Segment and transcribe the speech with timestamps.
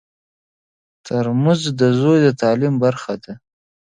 [1.05, 3.33] ترموز د زوی د تعلیم برخه ده.